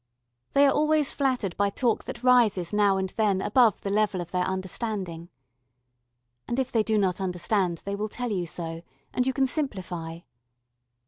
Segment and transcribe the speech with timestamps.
[0.53, 4.31] They are always flattered by talk that rises now and then above the level of
[4.31, 5.29] their understanding.
[6.47, 8.81] And if they do not understand they will tell you so,
[9.13, 10.21] and you can simplify.